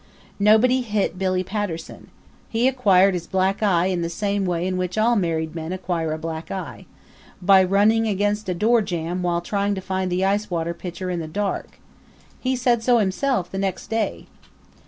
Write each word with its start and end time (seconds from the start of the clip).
Nobody 0.39 0.81
hit 0.81 1.19
Billy 1.19 1.43
Patterson. 1.43 2.07
He 2.49 2.67
acquired 2.67 3.13
his 3.13 3.27
black 3.27 3.61
eye 3.61 3.85
in 3.85 4.01
the 4.01 4.09
same 4.09 4.47
way 4.47 4.65
in 4.65 4.77
which 4.77 4.97
all 4.97 5.15
married 5.15 5.53
men 5.53 5.71
acquire 5.71 6.11
a 6.11 6.17
black 6.17 6.49
eye 6.49 6.87
by 7.39 7.63
running 7.63 8.07
against 8.07 8.49
a 8.49 8.55
doorjamb 8.55 9.21
while 9.21 9.41
trying 9.41 9.75
to 9.75 9.79
find 9.81 10.11
the 10.11 10.25
ice 10.25 10.49
water 10.49 10.73
pitcher 10.73 11.11
in 11.11 11.19
the 11.19 11.27
dark. 11.27 11.79
He 12.39 12.55
said 12.55 12.81
so 12.81 12.97
himself 12.97 13.51
the 13.51 13.59
next 13.59 13.91
day. 13.91 14.25